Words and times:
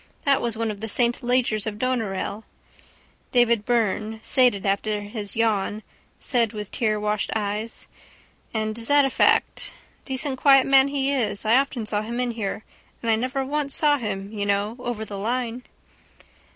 That 0.25 0.41
was 0.41 0.57
one 0.57 0.71
of 0.71 0.81
the 0.81 0.87
saint 0.87 1.21
Legers 1.21 1.67
of 1.67 1.77
Doneraile. 1.77 2.43
Davy 3.31 3.55
Byrne, 3.57 4.19
sated 4.23 4.65
after 4.65 5.01
his 5.01 5.35
yawn, 5.35 5.83
said 6.19 6.53
with 6.53 6.71
tearwashed 6.71 7.29
eyes: 7.35 7.85
—And 8.51 8.75
is 8.75 8.87
that 8.87 9.05
a 9.05 9.11
fact? 9.11 9.73
Decent 10.05 10.39
quiet 10.39 10.65
man 10.65 10.87
he 10.87 11.11
is. 11.13 11.45
I 11.45 11.55
often 11.55 11.85
saw 11.85 12.01
him 12.01 12.19
in 12.19 12.31
here 12.31 12.65
and 13.03 13.11
I 13.11 13.15
never 13.15 13.45
once 13.45 13.75
saw 13.75 13.97
him—you 13.99 14.43
know, 14.43 14.75
over 14.79 15.05
the 15.05 15.19
line. 15.19 15.65